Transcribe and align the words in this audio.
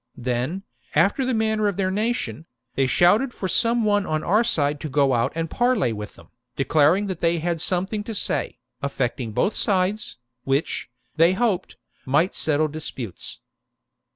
Then, 0.17 0.63
after 0.95 1.23
the 1.23 1.33
manner 1.35 1.67
of 1.67 1.77
their 1.77 1.91
nation, 1.91 2.47
they 2.73 2.87
shouted 2.87 3.35
for 3.35 3.47
some 3.47 3.85
one 3.85 4.03
on 4.07 4.23
our 4.23 4.43
side 4.43 4.79
to 4.79 4.89
go 4.89 5.13
out 5.13 5.31
and 5.35 5.47
parley 5.47 5.93
with 5.93 6.15
them, 6.15 6.29
declaring 6.55 7.05
that 7.05 7.21
they 7.21 7.37
had 7.37 7.61
some 7.61 7.85
thing 7.85 8.03
to 8.05 8.15
say, 8.15 8.57
affecting 8.81 9.31
both 9.31 9.53
sides, 9.53 10.17
which, 10.43 10.89
they 11.17 11.33
hoped, 11.33 11.75
might 12.03 12.33
settle 12.33 12.67
disputes. 12.67 13.41